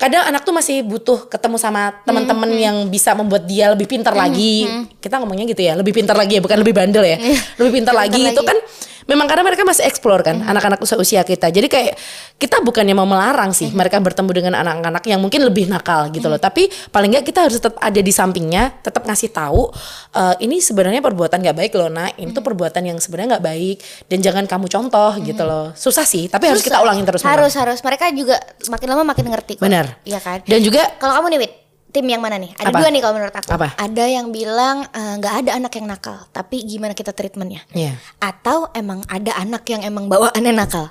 [0.00, 4.64] kadang anak tuh masih butuh ketemu sama teman-teman yang bisa membuat dia lebih pintar lagi.
[4.96, 7.20] Kita ngomongnya gitu ya, lebih pintar lagi ya, bukan lebih bandel ya.
[7.60, 8.56] lebih pintar lagi itu kan
[9.10, 11.50] memang karena mereka masih explore kan, anak-anak usia kita.
[11.50, 11.94] Jadi kayak
[12.38, 16.38] kita bukannya mau melarang sih mereka bertemu dengan anak-anak yang mungkin lebih nakal gitu loh.
[16.38, 19.66] Tapi paling nggak kita harus tetap ada di sampingnya, tetap ngasih tahu
[20.14, 23.76] eh, ini sebenarnya perbuatan nggak baik loh, nah ini tuh perbuatan yang sebenarnya nggak baik
[24.06, 25.74] dan jangan kamu contoh gitu loh.
[25.74, 26.86] Susah sih, tapi harus kita Susah.
[26.86, 27.20] ulangin terus.
[27.26, 27.34] memang.
[27.34, 28.38] Harus harus mereka juga
[28.70, 29.64] makin lama makin ngerti kok.
[29.66, 29.98] Benar.
[30.06, 30.38] Iya kan?
[30.46, 31.52] Dan juga Kalau kamu nih, Wit,
[31.90, 32.54] tim yang mana nih?
[32.56, 32.78] Ada Apa?
[32.80, 33.50] dua nih kalau menurut aku.
[33.50, 33.68] Apa?
[33.76, 37.66] Ada yang bilang eh, nggak ada anak yang nakal, tapi gimana kita treatmentnya?
[37.74, 37.98] Iya.
[38.22, 40.90] Atau emang ada anak yang emang bawaannya nakal?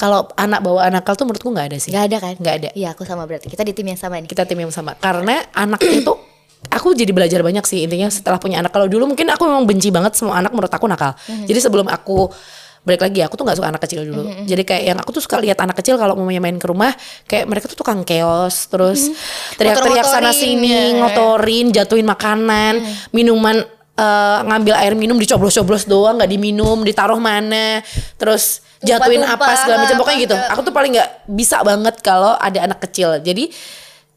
[0.00, 1.92] kalau anak bawa nakal tuh menurutku nggak ada sih.
[1.92, 2.34] Nggak ada kan?
[2.40, 2.68] Nggak ada.
[2.72, 3.52] Iya, aku sama berarti.
[3.52, 4.32] Kita di tim yang sama nih.
[4.32, 4.96] Kita tim yang sama.
[4.96, 6.12] Karena anak itu
[6.72, 8.72] aku jadi belajar banyak sih intinya setelah punya anak.
[8.72, 11.12] Kalau dulu mungkin aku memang benci banget semua anak menurut aku nakal.
[11.28, 11.44] Mhm.
[11.44, 12.32] Jadi sebelum aku
[12.80, 14.24] balik lagi aku tuh nggak suka anak kecil dulu.
[14.24, 16.96] Mhm, Jadi kayak yang aku tuh suka lihat anak kecil kalau mau main ke rumah
[17.28, 19.12] kayak mereka tuh tukang keos terus
[19.60, 21.04] teriak-teriak sana sini, ya.
[21.04, 22.80] ngotorin, jatuhin makanan,
[23.12, 23.60] minuman
[24.00, 27.84] eh, ngambil air minum dicoblos-coblos doang nggak diminum, ditaruh mana,
[28.16, 30.36] terus jatuhin apa segala macam pokoknya gitu.
[30.56, 33.20] Aku tuh paling nggak bisa banget kalau ada anak kecil.
[33.20, 33.52] Jadi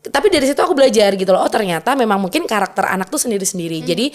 [0.03, 1.43] tapi dari situ aku belajar gitu loh.
[1.43, 3.83] Oh ternyata memang mungkin karakter anak tuh sendiri-sendiri.
[3.83, 3.87] Hmm.
[3.87, 4.05] Jadi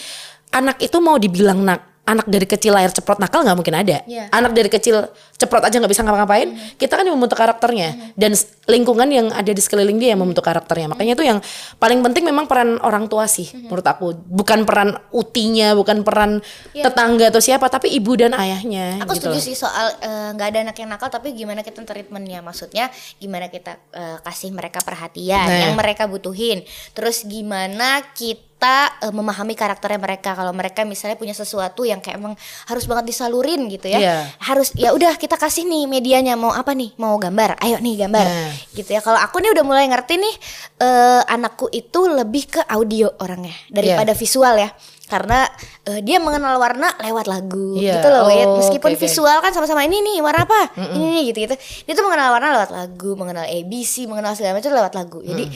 [0.52, 4.00] anak itu mau dibilang nak anak dari kecil layar ceprot nakal nggak mungkin ada.
[4.02, 4.32] Iya.
[4.32, 5.04] Anak dari kecil
[5.36, 6.48] ceprot aja nggak bisa ngapa-ngapain.
[6.74, 10.40] Kita kan yang membentuk karakternya dan s- lingkungan yang ada di sekeliling dia yang membentuk
[10.40, 10.88] karakternya.
[10.88, 11.38] Makanya itu yang
[11.76, 14.16] paling penting memang peran orang tua sih menurut aku.
[14.18, 16.40] Bukan peran utinya, bukan peran
[16.72, 16.88] Iya.
[16.88, 19.04] tetangga atau siapa, tapi ibu dan ayahnya.
[19.04, 19.44] Aku gitu setuju loh.
[19.44, 23.76] sih soal eh, nggak ada anak yang nakal tapi gimana kita treatmentnya maksudnya gimana kita
[23.90, 25.60] eh, kasih mereka perhatian Nah.
[25.60, 31.82] yang mereka butuhin terus gimana kita eh, memahami karakternya mereka kalau mereka misalnya punya sesuatu
[31.82, 32.34] yang kayak emang
[32.66, 34.16] harus banget disalurin gitu ya Iya.
[34.42, 38.24] harus ya udah kita kasih nih medianya mau apa nih mau gambar ayo nih gambar
[38.24, 38.50] Nah.
[38.72, 40.34] gitu ya kalau aku nih udah mulai ngerti nih
[40.78, 44.18] eh, anakku itu lebih ke audio orangnya daripada Iya.
[44.18, 44.70] visual ya
[45.06, 45.48] karena
[45.84, 47.96] eh, dia mengenal warna lewat lagu Iya.
[47.96, 48.26] gitu loh.
[48.26, 49.02] Oh, meskipun oke, oke.
[49.02, 51.54] visual kan sama-sama ini nih warna apa ini nih gitu gitu
[51.86, 55.48] dia tuh mengenal warna lewat lagu mengenal ABC mengenal segala macam lewat lagu jadi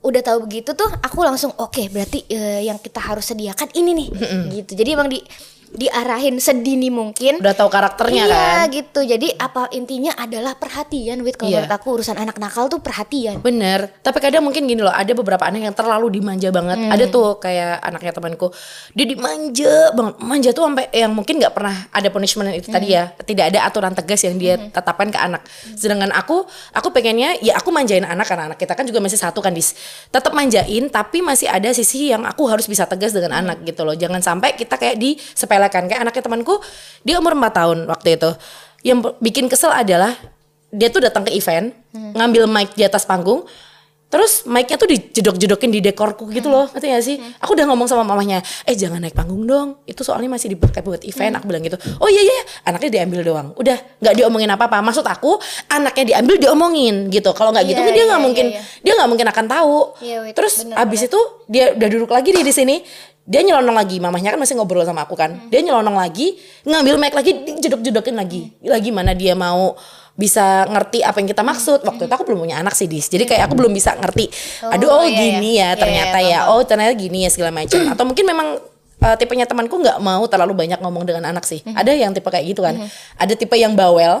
[0.00, 4.08] udah tahu begitu tuh aku langsung oke berarti eh, yang kita harus sediakan ini nih.
[4.60, 4.72] Gitu.
[4.72, 5.20] Jadi emang di
[5.72, 8.68] diarahin sedini mungkin Udah tahu karakternya iya kan.
[8.68, 11.62] gitu jadi apa intinya adalah perhatian Wit kalau Iya.
[11.62, 15.42] menurut aku urusan anak nakal tuh perhatian Bener, tapi kadang mungkin gini loh, ada beberapa
[15.42, 16.76] anak yang terlalu dimanja banget.
[16.76, 16.90] Hmm.
[16.90, 18.50] Ada tuh kayak anaknya temanku,
[18.92, 23.08] dia dimanja banget, manja tuh sampai yang mungkin nggak pernah ada punishment itu tadi ya,
[23.08, 23.22] Hmm.
[23.24, 25.42] tidak ada aturan tegas yang dia tetapkan ke anak.
[25.72, 29.38] Sedangkan aku, aku pengennya ya aku manjain anak karena anak kita kan juga masih satu
[29.38, 29.74] kan dis,
[30.08, 33.42] tetap manjain, tapi masih ada sisi yang aku harus bisa tegas dengan Hmm.
[33.46, 33.94] anak gitu loh.
[33.94, 34.96] Jangan sampai kita kayak
[35.60, 36.54] disepelekan kayak anaknya temanku,
[37.04, 38.30] dia umur 4 tahun waktu itu.
[38.80, 40.16] Yang bikin kesel adalah
[40.72, 42.14] dia tuh datang ke event Hmm.
[42.14, 43.42] ngambil mic di atas panggung
[44.10, 47.16] Terus mic-nya tuh dijedok-jedokin di dekorku gitu loh, ngerti gak sih?
[47.38, 50.98] Aku udah ngomong sama mamahnya, eh jangan naik panggung dong, itu soalnya masih dipakai buat
[51.06, 51.38] event.
[51.38, 53.48] Aku bilang gitu, oh iya iya, anaknya diambil doang.
[53.54, 54.82] Udah nggak diomongin apa-apa.
[54.82, 55.38] Maksud aku,
[55.70, 57.30] anaknya diambil diomongin gitu.
[57.30, 58.60] Kalau nggak gitu Iya, kan dia iya, nggak iya, mungkin, iya.
[58.82, 59.76] dia nggak mungkin akan tahu.
[60.02, 62.76] Iya, wait, Terus bener, abis itu dia udah duduk lagi nih di sini.
[63.24, 65.48] Dia nyelonong lagi, mamahnya kan masih ngobrol sama aku kan.
[65.52, 66.34] Dia nyelonong lagi,
[66.66, 67.30] ngambil mic lagi,
[67.62, 68.50] jedok-jedokin lagi.
[68.60, 69.78] Lagi mana dia mau
[70.18, 71.86] bisa ngerti apa yang kita maksud.
[71.86, 73.06] Waktu itu aku belum punya anak sih, Dis.
[73.06, 74.28] Jadi kayak aku belum bisa ngerti.
[74.66, 75.20] Aduh, oh iya, iya.
[75.22, 76.50] gini ya Iya, ternyata iya, ya.
[76.50, 77.78] Oh, ternyata gini ya segala macam.
[77.86, 78.48] Atau mungkin memang
[79.00, 81.62] uh, tipenya temanku nggak mau terlalu banyak ngomong dengan anak sih.
[81.64, 82.76] Ada yang tipe kayak gitu kan.
[83.16, 84.20] Ada tipe yang bawel.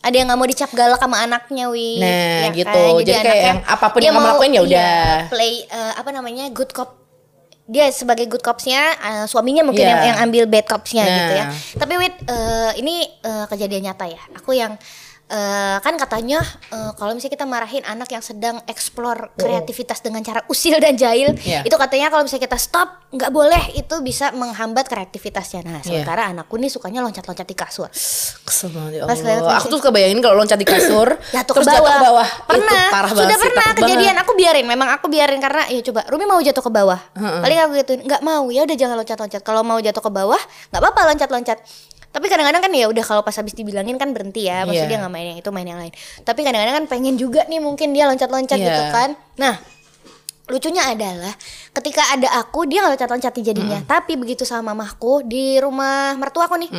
[0.00, 2.72] ada yang nggak mau dicap galak sama anaknya wi Nah, Ya gitu.
[2.72, 3.04] kan?
[3.04, 5.00] Jadi kayak anaknya, yang apa pun yang kamu mau, lakuin ya udah.
[5.28, 6.96] play eh, apa namanya good cop
[7.70, 9.90] dia sebagai good copsnya eh, suaminya mungkin Iya.
[9.92, 11.14] yang, yang ambil bad copsnya Nah.
[11.16, 11.44] gitu ya
[11.78, 14.74] tapi wait eh, ini eh, kejadian nyata ya aku yang
[15.30, 20.42] eh, kan katanya eh, kalau misalnya kita marahin anak yang sedang explore kreativitas dengan cara
[20.46, 21.62] usil dan jahil Iya.
[21.62, 26.02] itu katanya kalau misalnya kita stop nggak boleh itu bisa menghambat kreativitasnya nah Iya.
[26.02, 27.88] sementara anakku nih sukanya loncat-loncat di kasur
[28.40, 29.56] Kesel banget ya Allah.
[29.56, 31.78] Aku tuh suka bayangin kalau loncat di kasur jatuh terus ke bawah.
[31.78, 32.28] jatuh ke bawah.
[32.48, 32.80] Pernah.
[32.80, 34.00] Itu parah Sudah banget sih, pernah takut kejadian.
[34.10, 34.24] banget.
[34.24, 34.66] Aku biarin.
[34.66, 36.98] Memang aku biarin karena ya coba Rumi mau jatuh ke bawah.
[37.14, 38.44] Paling aku gituin, nggak mau.
[38.48, 39.40] Ya udah jangan loncat-loncat.
[39.40, 40.40] Kalau mau jatuh ke bawah,
[40.70, 41.58] nggak apa-apa loncat-loncat.
[42.10, 44.66] Tapi kadang-kadang kan ya udah kalau pas habis dibilangin kan berhenti ya.
[44.66, 44.90] Maksudnya Iya.
[44.90, 45.92] dia nggak main yang itu, main yang lain.
[46.20, 48.66] Tapi kadang-kadang kan pengen juga nih mungkin dia loncat-loncat Iya.
[48.66, 49.10] gitu kan.
[49.38, 49.54] Nah,
[50.50, 51.30] lucunya adalah
[51.70, 53.78] ketika ada aku dia nggak loncat-loncat jadinya.
[53.86, 56.70] Tapi begitu sama mamahku di rumah mertuaku nih.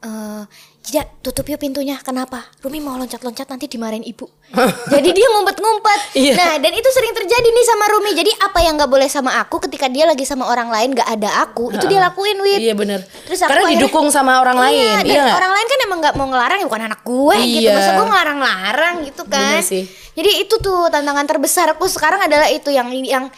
[0.00, 0.42] eh
[0.90, 1.94] Tidak, tutup yuk pintunya.
[2.02, 2.50] Kenapa?
[2.58, 4.26] Rumi mau loncat-loncat nanti dimarahin ibu.
[4.92, 6.18] Jadi dia ngumpet-ngumpet.
[6.18, 6.34] Iya.
[6.34, 8.10] Nah, dan itu sering terjadi nih sama Rumi.
[8.10, 11.46] Jadi apa yang nggak boleh sama aku ketika dia lagi sama orang lain nggak ada
[11.46, 12.58] aku, itu dia lakuin, Wit.
[12.58, 13.06] Iya bener.
[13.06, 14.82] Terus aku Karena akhirnya- didukung sama orang lain.
[14.82, 17.70] Iya, dan Iya orang lain kan emang nggak mau ngelarang ya bukan anak gue gitu.
[17.70, 17.78] Iya.
[17.78, 19.38] Masa gue ngelarang-larang gitu kan.
[19.54, 19.84] Bener sih.
[20.10, 23.30] Jadi itu tuh tantangan terbesarku sekarang adalah itu yang yang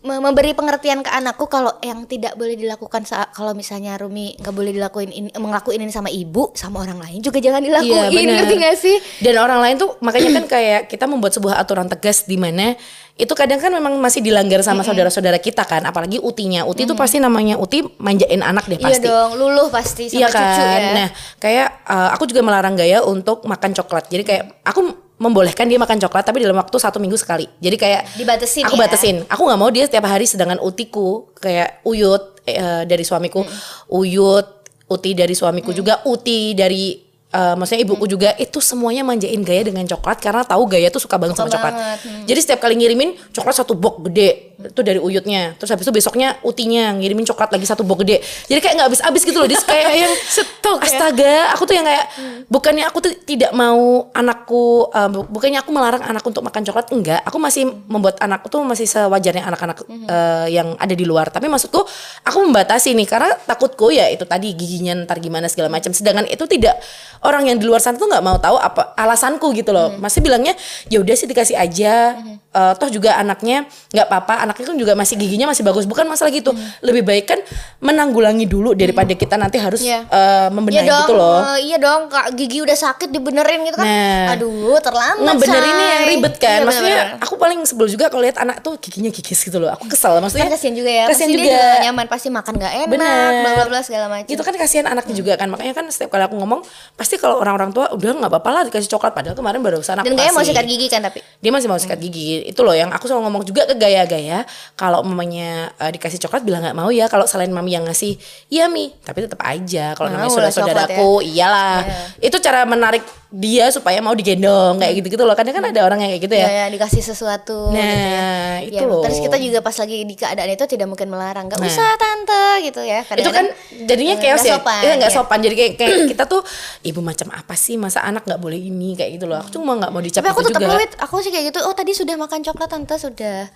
[0.00, 4.72] memberi pengertian ke anakku kalau yang tidak boleh dilakukan saat kalau misalnya Rumi nggak boleh
[4.72, 8.48] dilakuin ini ngelakuin ini sama ibu sama orang lain juga jangan dilakuin bener.
[8.48, 12.24] ngerti gak sih Dan orang lain tuh makanya kan kayak kita membuat sebuah aturan tegas
[12.24, 12.80] di mana
[13.20, 16.64] itu kadang kan memang masih dilanggar sama saudara-saudara kita kan, apalagi utinya.
[16.64, 19.04] Uti tuh pasti namanya uti manjain anak deh iya pasti.
[19.04, 20.40] dong luluh pasti sama Iya kan.
[20.40, 24.08] cucu ya Nah, kayak uh, aku juga melarang Gaya untuk makan coklat.
[24.08, 27.44] Jadi kayak aku membolehkan dia makan coklat tapi dalam waktu satu minggu sekali.
[27.60, 28.88] Jadi kayak Dibatesin Aku ya?
[28.88, 29.16] batasin.
[29.28, 33.44] Aku nggak mau dia setiap hari sedangkan utiku kayak Uyut eh, dari suamiku,
[33.92, 39.62] Uyut, Uti dari suamiku juga, Uti dari eh, maksudnya ibuku juga itu semuanya manjain Gaya
[39.62, 41.72] dengan coklat karena tahu Gaya tuh suka banget Suka sama coklat.
[41.74, 42.24] banget, hmm.
[42.26, 45.56] Jadi setiap kali ngirimin coklat satu box gede itu dari Uyutnya.
[45.56, 48.20] Terus habis itu besoknya Utinya ngirimin coklat lagi satu box gede.
[48.44, 49.48] Jadi kayak nggak habis-habis gitu loh.
[49.48, 50.84] Dia kayak yang Stok ya?
[50.84, 52.06] astaga, aku tuh yang kayak
[52.46, 56.86] bukannya aku tuh tidak mau anakku eh, bu- bukannya aku melarang anakku untuk makan coklat
[56.92, 57.20] enggak.
[57.24, 61.32] Aku masih membuat anakku tuh masih sewajarnya anak-anak eh, yang ada di luar.
[61.32, 61.80] Tapi maksudku
[62.20, 65.88] aku membatasi nih karena takutku ya itu tadi giginya ntar gimana segala macam.
[65.90, 66.76] Sedangkan itu tidak
[67.20, 69.96] orang yang di luar sana tuh nggak mau tahu apa alasanku gitu loh.
[69.96, 70.56] Masih bilangnya
[70.86, 72.16] ya udah sih dikasih aja.
[72.50, 74.42] Eh, toh juga anaknya nggak apa-apa.
[74.42, 75.86] Anaknya kan juga masih giginya masih bagus.
[75.86, 76.50] Bukan masalah gitu.
[76.80, 77.38] Lebih baik kan
[77.78, 80.02] menanggulangi dulu daripada kita nanti harus Iya.
[80.04, 81.38] eh, membenahi dong, gitu loh.
[81.54, 83.86] eh, iya dong, kak gigi udah sakit dibenerin gitu kan.
[83.86, 84.34] Nah.
[84.34, 85.22] Aduh, terlambat.
[85.30, 85.92] ngebenerinnya say.
[85.92, 87.22] yang ribet kan Iya, maksudnya bener-bener.
[87.22, 90.46] aku paling sebel juga kalau lihat anak tuh giginya gigis gitu loh aku kesel maksudnya
[90.46, 91.04] kan kasihan juga ya.
[91.06, 93.30] kasihan juga, dia juga nyaman, pasti makan gak enak, Bener.
[93.38, 94.26] bla bla bla segala macam.
[94.26, 96.60] itu kan kasihan anaknya juga kan makanya kan setiap kali aku ngomong
[96.94, 99.16] pasti kalau orang-orang tua udah nggak apa-apa lah dikasih coklat.
[99.16, 101.18] Padahal kemarin baru sana Dan gaya mau sikat gigi kan tapi.
[101.40, 102.46] dia masih mau sikat gigi.
[102.46, 104.46] Itu loh yang aku selalu ngomong juga ke gaya-gaya
[104.78, 108.14] kalau mamanya eh, dikasih coklat bilang nggak mau ya kalau selain mami yang ngasih
[108.52, 108.94] iya mi.
[109.02, 111.82] Tapi tetap aja kalau namanya saudara-saudaraku iyalah.
[112.22, 116.10] Itu cara menarik dia supaya mau digendong kayak gitu-gitu loh kadang kan ada orang yang
[116.10, 117.70] kayak gitu Ya, ya ya dikasih sesuatu.
[117.70, 118.74] nah gitu ya.
[118.74, 121.46] itu Ya, loh Terus kita juga pas lagi di keadaan itu tidak mungkin melarang.
[121.46, 121.70] Gak Nah.
[121.70, 123.06] usah tante gitu ya.
[123.06, 123.46] itu kan
[123.82, 125.16] jadinya eh, chaos nggak ya sopan, Iya, nggak ya.
[125.16, 126.42] sopan jadi kayak, kayak kita tuh
[126.82, 129.90] ibu macam apa sih masa anak nggak boleh ini kayak gitu loh aku cuma nggak
[129.90, 130.90] mau dicap Tapi aku gitu tetap fluid.
[130.98, 131.58] Aku sih kayak gitu.
[131.62, 133.46] Oh tadi sudah makan coklat tante sudah.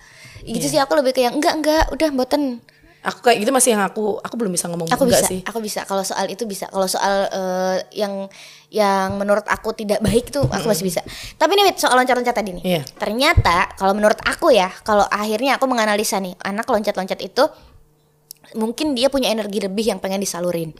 [0.41, 2.63] Gitu sih aku lebih kayak enggak enggak udah boten.
[3.05, 5.29] Aku kayak gitu masih yang aku aku belum bisa ngomong Aku bisa.
[5.29, 5.85] sih Aku bisa.
[5.85, 6.65] Kalau soal itu bisa.
[6.73, 8.25] Kalau soal eh, yang
[8.73, 11.05] yang menurut aku tidak baik tuh aku masih bisa.
[11.37, 12.63] Tapi nih soal loncat-loncat tadi nih.
[12.65, 12.81] Iya.
[12.97, 17.45] Ternyata kalau menurut aku ya, kalau akhirnya aku menganalisa nih, anak loncat-loncat itu
[18.55, 20.71] mungkin dia punya energi lebih yang pengen disalurin.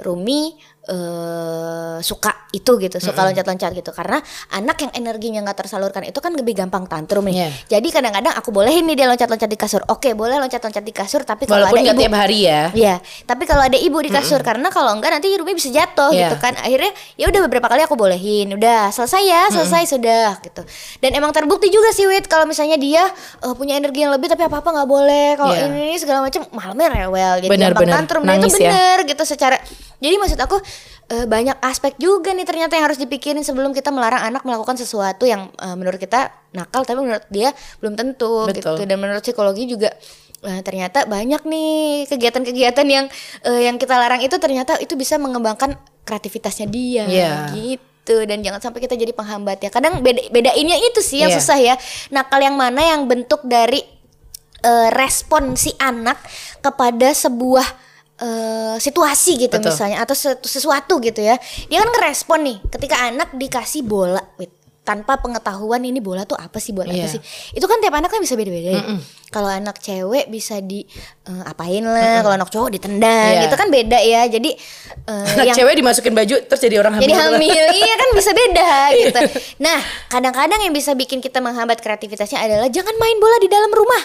[0.00, 0.56] Rumi
[0.88, 3.90] eh suka itu gitu, suka loncat-loncat gitu.
[3.92, 4.18] Karena
[4.50, 7.34] anak yang energinya nggak tersalurkan itu kan lebih gampang tantrum nih.
[7.36, 7.48] Iya.
[7.76, 9.82] Jadi kadang-kadang aku bolehin nih dia loncat-loncat di kasur.
[9.86, 12.62] Oke, boleh loncat-loncat di kasur, tapi kalau Walaupun ada ibu tiap hari ya.
[12.72, 12.96] Iya,
[13.26, 16.32] tapi kalau ada ibu di kasur karena kalau enggak nanti hidupnya bisa jatuh Iya.
[16.32, 16.56] gitu kan.
[16.56, 20.62] Akhirnya ya udah beberapa kali aku bolehin, udah selesai ya, selesai sudah gitu.
[20.98, 23.04] Dan emang terbukti juga sih Wit kalau misalnya dia
[23.44, 25.28] eh, punya energi yang lebih tapi apa-apa nggak boleh.
[25.36, 25.66] Kalau Iya.
[25.68, 27.94] ini, segala macam malamnya rewel jadi Benar, gampang benar.
[28.00, 28.22] tantrum.
[28.22, 28.70] Dan itu Nangis ya.
[28.70, 29.56] bener gitu secara
[29.98, 30.56] jadi maksud aku
[31.08, 35.26] eh, banyak aspek juga nih ternyata yang harus dipikirin sebelum kita melarang anak melakukan sesuatu
[35.26, 38.78] yang eh, menurut kita nakal tapi menurut dia belum tentu Betul.
[38.78, 39.90] gitu dan menurut psikologi juga
[40.40, 43.06] eh, ternyata banyak nih kegiatan-kegiatan yang
[43.42, 45.74] eh, yang kita larang itu ternyata itu bisa mengembangkan
[46.06, 47.32] kreativitasnya dia Iya.
[47.52, 51.38] gitu dan jangan sampai kita jadi penghambat ya kadang beda bedainnya itu sih yang Iya.
[51.42, 51.74] susah ya
[52.08, 53.82] nakal yang mana yang bentuk dari
[54.58, 56.16] eh, respon si anak
[56.58, 57.66] kepada sebuah
[58.18, 59.70] eh, situasi gitu Betul.
[59.70, 64.50] misalnya atau sesu- sesuatu gitu ya dia kan ngerespon nih ketika anak dikasih bola wait,
[64.82, 67.08] tanpa pengetahuan ini bola tuh apa sih bola apa Iya.
[67.10, 67.20] sih
[67.52, 68.82] itu kan tiap anak kan bisa beda-beda ya.
[69.28, 70.84] Kalau anak cewek bisa di
[71.22, 73.44] eh, apain lah kalau anak cowok ditendang Iya.
[73.44, 74.50] itu kan beda ya jadi
[75.04, 77.04] eh, Anak yang cewek dimasukin baju terus jadi orang hamil.
[77.04, 79.20] jadi hamil iya kan bisa beda gitu
[79.64, 84.02] nah kadang-kadang yang bisa bikin kita menghambat kreativitasnya adalah jangan main bola di dalam rumah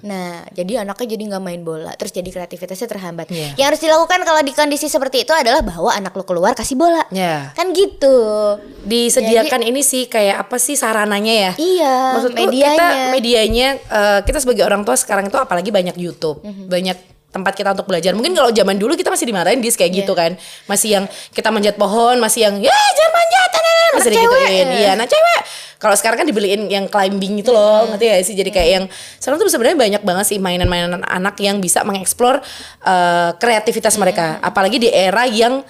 [0.00, 3.54] nah jadi anaknya jadi nggak main bola terus jadi kreativitasnya terhambat Iya.
[3.56, 7.06] yang harus dilakukan kalau di kondisi seperti itu adalah bawa anak lo keluar kasih bola
[7.08, 7.50] Ya.
[7.52, 11.52] kan gitu Disediakan ini sih kayak apa sih sarananya ya?
[11.56, 16.40] iya Maksudku medianya kita medianya eh, kita sebagai orang tua sekarang itu apalagi banyak YouTube,
[16.40, 16.66] Mhm.
[16.66, 16.98] banyak
[17.30, 18.14] tempat kita untuk belajar.
[18.14, 19.98] Mungkin kalau zaman dulu kita masih dimarahin dis kayak Iya.
[20.06, 20.38] gitu kan.
[20.64, 24.46] Masih yang kita manjat pohon, masih yang ya jangan manjat, nah, nah, nah," masih digituin.
[24.46, 24.78] cewek.
[24.78, 25.40] Iya, nah cewek.
[25.74, 28.32] Kalau sekarang kan dibeliin yang climbing itu loh, ngerti gak sih?
[28.32, 28.84] Jadi kayak yang
[29.18, 32.38] sekarang tuh sebenarnya banyak banget sih mainan-mainan anak yang bisa mengeksplor
[32.86, 34.38] eh, kreativitas mereka.
[34.40, 35.60] Apalagi di era yang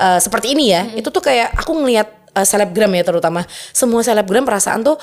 [0.00, 0.88] eh, seperti ini ya.
[0.96, 3.42] Itu tuh kayak aku ngelihat eh, selebgram ya terutama.
[3.74, 4.96] Semua selebgram perasaan tuh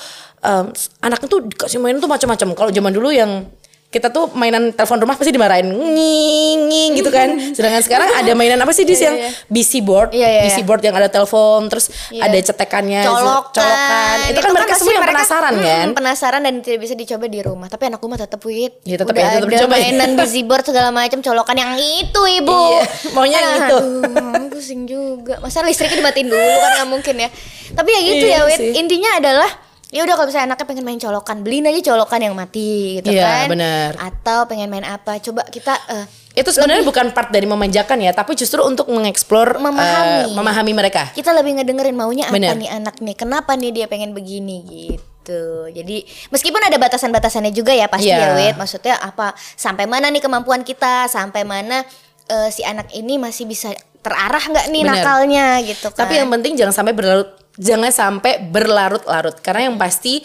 [0.44, 0.72] em,
[1.04, 2.48] anaknya tuh dikasih mainan tuh macam-macam.
[2.56, 3.46] Kalau zaman dulu yang
[3.88, 5.64] kita tuh mainan telepon rumah pasti dimarahin?
[5.64, 7.32] Nging nging gitu kan.
[7.56, 9.16] Sedangkan sekarang ada mainan apa sih dis yang
[9.48, 10.12] BC board?
[10.12, 10.66] Iya, iya, BC iya.
[10.68, 12.28] board yang ada telepon terus Iya.
[12.28, 14.16] ada cetekannya colokan, colokan.
[14.28, 15.86] Itu kan mereka pasti semua yang mereka, penasaran mm, kan?
[15.96, 17.68] penasaran dan tidak bisa dicoba di rumah.
[17.72, 18.72] Tapi anak rumah tetap wit.
[18.84, 19.80] Iya, tetep udah ya, tetep ada dicoba ya.
[19.88, 22.60] mainan busy board segala macam colokan yang itu ibu.
[22.76, 22.84] Iya,
[23.16, 23.76] maunya yang itu.
[23.80, 25.40] Aduh, pusing juga.
[25.40, 27.28] Masa listriknya dimatiin dulu kan nggak mungkin ya.
[27.72, 28.60] Tapi ya gitu Iya ya wit.
[28.76, 29.50] intinya adalah
[29.88, 33.24] ya udah kalau misalnya anaknya pengen main colokan beliin aja colokan yang mati gitu Iya,
[33.24, 33.90] kan benar.
[33.96, 38.36] atau pengen main apa coba kita eh, itu sebenarnya bukan part dari memanjakan ya tapi
[38.36, 40.20] justru untuk mengeksplor eh, Memahami.
[40.32, 42.52] memahami mereka kita lebih ngedengerin maunya apa Bener.
[42.54, 44.60] nih anak nih kenapa nih dia pengen begini
[44.92, 48.20] gitu jadi meskipun ada batasan-batasannya juga ya pasti Iya.
[48.22, 51.80] ya Wit maksudnya apa sampai mana nih kemampuan kita sampai mana
[52.26, 54.94] eh, si anak ini masih bisa terarah nggak nih Bener.
[55.00, 60.22] nakalnya gitu kan Tapi yang penting jangan sampai berlarut jangan sampai berlarut-larut karena yang pasti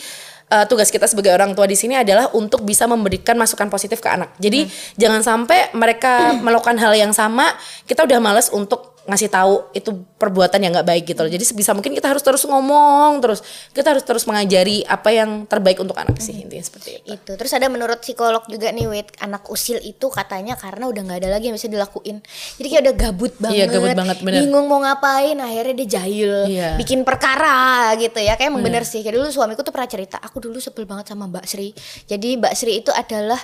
[0.54, 4.10] uh, tugas kita sebagai orang tua di sini adalah untuk bisa memberikan masukan positif ke
[4.13, 4.38] anak.
[4.38, 7.50] Jadi jangan sampai mereka melakukan hal yang sama,
[7.89, 11.28] kita udah males untuk ngasih tahu itu perbuatan yang nggak baik gitu loh.
[11.28, 13.44] Jadi sebisa mungkin kita harus terus ngomong terus.
[13.70, 17.12] Kita harus terus mengajari apa yang terbaik untuk anak sih intinya seperti itu.
[17.13, 21.20] itu terus ada menurut psikolog juga nih Wit anak usil itu katanya karena udah nggak
[21.20, 22.24] ada lagi yang bisa dilakuin
[22.56, 24.39] jadi kayak udah gabut banget Iya, gabut banget, bener.
[24.39, 26.70] bingung mau ngapain akhirnya dia jahil Iya.
[26.76, 30.39] bikin perkara gitu ya kayak emang bener sih kayak dulu suamiku tuh pernah cerita aku
[30.39, 33.39] dulu sebel banget sama Mbak Sri jadi Mbak Sri itu adalah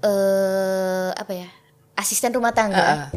[0.00, 1.48] eh apa ya
[1.94, 3.08] asisten rumah tangga Ah, ah.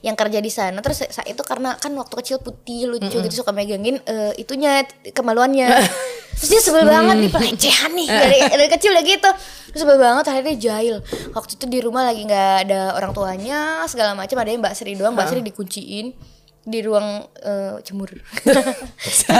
[0.00, 0.78] Yang kerja di sana.
[0.80, 5.68] Terus saat itu karena kan waktu kecil putih lucu gitu suka megangin eh, itunya kemaluannya.
[6.38, 9.30] Terus dia sebel banget nih pelecehan nih dari, dari kecil udah gitu.
[9.70, 10.96] Terus sebel banget akhirnya jahil.
[11.30, 14.98] Waktu itu di rumah lagi nggak ada orang tuanya segala macam ada yang mbak Sri
[14.98, 16.33] doang mbak Sri dikunciin
[16.64, 18.08] di ruang eh, jemur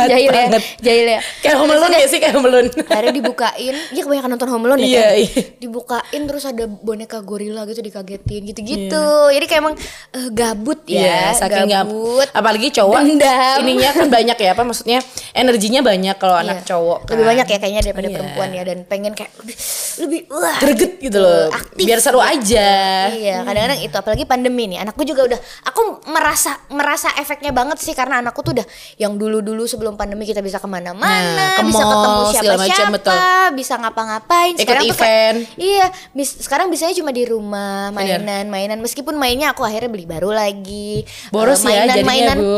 [0.05, 0.47] jahil ya
[0.79, 2.69] jahil ya Kayak Home Alone ya sih kayak Home Alone.
[2.85, 5.15] akhirnya dibukain dia kebanyakan nonton Home Alone ya Iya, kan?
[5.17, 5.43] iya.
[5.59, 9.75] dibukain terus ada boneka gorila gitu dikagetin gitu-gitu jadi kayak emang
[10.13, 13.57] eh, gabut ya Iya, saking gab- gabut apalagi cowok Dendam.
[13.61, 14.99] ininya kan banyak ya apa maksudnya
[15.33, 16.67] energinya banyak kalau anak Iya.
[16.67, 17.11] cowok kan.
[17.11, 18.15] lebih banyak ya kayaknya daripada Iya.
[18.15, 19.57] perempuan ya dan pengen kayak lebih
[19.97, 22.69] lebih wah greget gitu loh aktif biar seru aja
[23.07, 24.79] Iya, kadang-kadang itu apalagi pandemi nih.
[24.81, 29.65] Anakku juga udah aku merasa merasa efeknya banget sih karena anakku tuh udah yang dulu-dulu
[29.65, 33.15] sebelum pandemi kita bisa ke mana-mana, Nah, ke bisa mall, ketemu siapa-siapa,
[33.53, 34.53] bisa ngapa-ngapain.
[34.55, 35.39] Ikut Sekarang tuh kayak- event.
[35.57, 38.79] iya, bis- sekarang bisanya cuma di rumah mainan-mainan.
[38.79, 41.03] Meskipun mainnya aku akhirnya beli baru lagi.
[41.31, 42.57] Boros Eh, ya jadinya, mainan-mainan, Bu.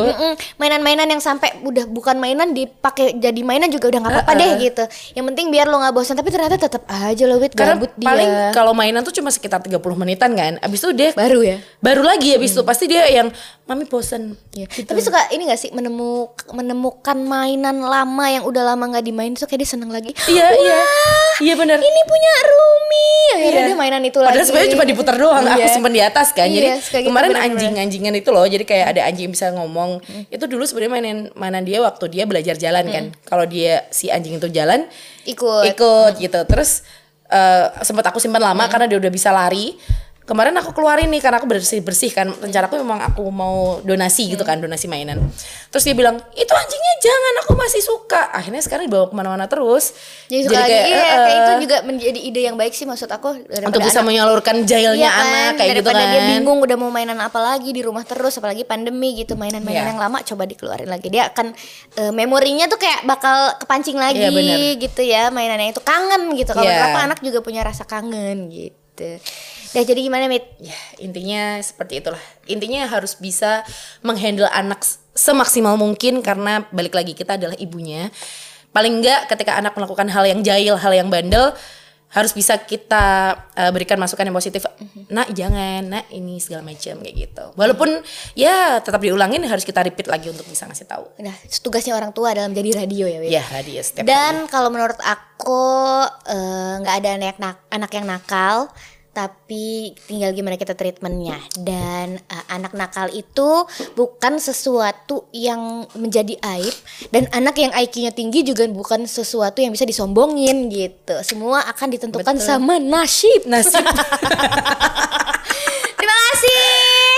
[0.57, 4.85] mainan-mainan yang sampai udah bukan mainan dipakai jadi mainan juga udah nggak apa-apa deh gitu.
[5.12, 6.14] Yang penting biar lo nggak bosan.
[6.14, 8.07] Tapi ternyata tetap aja lo wit gabut dia.
[8.07, 11.57] paling kalau mainan tuh cuma sekitar 30 menitan kan abis itu dia baru ya.
[11.79, 13.29] baru lagi abis itu pasti dia yang
[13.64, 13.85] mami
[14.49, 14.89] bosen Iya.
[14.89, 19.45] Tapi suka ini gak sih menemu, menemukan mainan lama yang udah lama nggak dimain tuh
[19.45, 20.17] kayak dia seneng lagi.
[20.27, 20.81] Iya, Wah, iya.
[21.37, 21.77] Iya benar.
[21.77, 23.11] Ini punya Rumi.
[23.37, 23.69] Akhirnya Iya.
[23.69, 24.49] dia mainan itu Padahal lagi.
[24.49, 25.69] sebenarnya cuma diputar doang, aku Iya.
[25.69, 26.49] simpen di atas kan.
[26.49, 30.01] Jadi Iya, suka gitu, kemarin anjing-anjingan itu loh, jadi kayak ada anjing yang bisa ngomong.
[30.33, 33.05] Itu dulu sebenarnya mainan mainan dia waktu dia belajar jalan kan.
[33.29, 34.89] Kalau dia si anjing itu jalan,
[35.29, 35.69] Ikut.
[35.69, 36.41] ikut gitu.
[36.49, 36.81] Terus
[37.27, 39.77] eh, sempat aku simpan lama karena dia udah bisa lari.
[40.27, 42.27] Kemarin aku keluarin nih karena aku bersih bersih kan.
[42.27, 45.23] Rencanaku memang aku mau donasi gitu kan, donasi mainan.
[45.71, 48.35] Terus dia bilang itu anjingnya jangan, aku masih suka.
[48.35, 49.95] Akhirnya sekarang dibawa ke mana-mana terus.
[50.27, 53.07] Jadi, suka lagi, iya, eh, kayak eh, itu juga menjadi ide yang baik sih maksud
[53.07, 56.11] aku untuk bisa anak- menyalurkan jailnya Iya kan, anak kayak gitu daripada kan.
[56.11, 59.91] dia bingung udah mau mainan apa lagi di rumah terus apalagi pandemi gitu mainan-mainan Iya.
[59.95, 61.55] yang lama coba dikeluarin lagi dia akan
[61.95, 64.59] eh, memorinya tuh kayak bakal kepancing lagi Iya, bener.
[64.77, 66.83] gitu ya mainannya itu kangen gitu kalau Iya.
[66.83, 69.23] berapa anak juga punya rasa kangen gitu
[69.77, 70.57] Dah jadi gimana Mit?
[70.57, 70.73] Ya,
[71.05, 72.23] intinya seperti itulah.
[72.49, 73.61] Intinya harus bisa
[74.01, 74.81] menghandle anak
[75.12, 78.09] semaksimal mungkin karena balik lagi kita adalah ibunya.
[78.73, 81.53] Paling enggak ketika anak melakukan hal yang jahil, hal yang bandel,
[82.09, 84.65] harus bisa kita uh, berikan masukan yang positif.
[85.12, 87.45] Nak jangan, nak ini segala macam kayak gitu.
[87.61, 88.01] Walaupun
[88.33, 91.05] ya tetap diulangin harus kita repeat lagi untuk bisa ngasih tahu.
[91.21, 93.29] Nah tugasnya orang tua dalam jadi radio ya Mit?
[93.29, 95.69] Ya, radio setiap Dan kalau menurut aku
[96.33, 98.73] eh, nggak ada anak nak- anak yang nakal,
[99.17, 101.41] tapi tinggal gimana kita treatmentnya.
[101.57, 103.65] Dan eh, anak nakal itu
[103.97, 106.77] bukan sesuatu yang menjadi aib,
[107.09, 111.17] dan anak yang IQ-nya tinggi juga bukan sesuatu yang bisa disombongin gitu.
[111.25, 113.49] Semua akan ditentukan sama nasib.
[113.49, 113.81] nasib.
[115.97, 116.61] Terima kasih.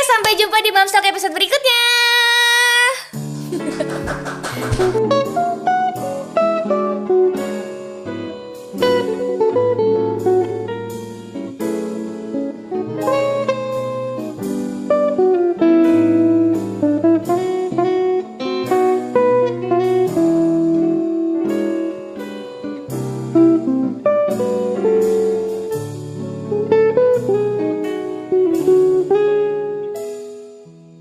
[0.06, 1.82] Sampai jumpa di Mamstalk episode berikutnya.